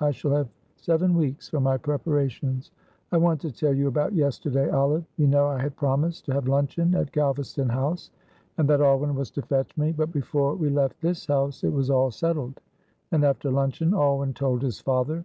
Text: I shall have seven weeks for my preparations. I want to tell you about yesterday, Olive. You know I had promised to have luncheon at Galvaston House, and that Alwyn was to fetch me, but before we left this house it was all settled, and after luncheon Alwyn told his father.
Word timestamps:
I 0.00 0.10
shall 0.10 0.32
have 0.32 0.48
seven 0.74 1.14
weeks 1.16 1.48
for 1.48 1.60
my 1.60 1.76
preparations. 1.76 2.72
I 3.12 3.16
want 3.16 3.40
to 3.42 3.52
tell 3.52 3.72
you 3.72 3.86
about 3.86 4.12
yesterday, 4.12 4.68
Olive. 4.68 5.04
You 5.16 5.28
know 5.28 5.46
I 5.46 5.60
had 5.62 5.76
promised 5.76 6.24
to 6.24 6.32
have 6.32 6.48
luncheon 6.48 6.96
at 6.96 7.12
Galvaston 7.12 7.68
House, 7.70 8.10
and 8.58 8.68
that 8.68 8.80
Alwyn 8.80 9.14
was 9.14 9.30
to 9.30 9.42
fetch 9.42 9.76
me, 9.76 9.92
but 9.92 10.10
before 10.10 10.56
we 10.56 10.68
left 10.68 11.00
this 11.00 11.26
house 11.26 11.62
it 11.62 11.72
was 11.72 11.90
all 11.90 12.10
settled, 12.10 12.60
and 13.12 13.22
after 13.24 13.52
luncheon 13.52 13.94
Alwyn 13.94 14.34
told 14.34 14.62
his 14.62 14.80
father. 14.80 15.24